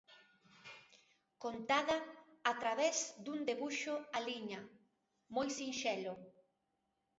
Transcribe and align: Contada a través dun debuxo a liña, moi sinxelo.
Contada 1.43 1.97
a 2.51 2.53
través 2.63 2.97
dun 3.25 3.39
debuxo 3.49 3.93
a 4.17 4.19
liña, 4.27 4.61
moi 5.35 5.47
sinxelo. 5.57 6.13